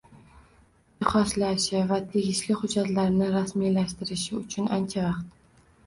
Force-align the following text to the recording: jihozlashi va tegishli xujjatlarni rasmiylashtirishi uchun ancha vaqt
jihozlashi 1.03 1.83
va 1.93 1.99
tegishli 2.15 2.57
xujjatlarni 2.63 3.31
rasmiylashtirishi 3.37 4.39
uchun 4.43 4.77
ancha 4.79 5.11
vaqt 5.11 5.35